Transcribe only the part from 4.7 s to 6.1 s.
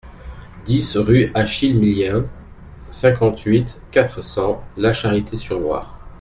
La Charité-sur-Loire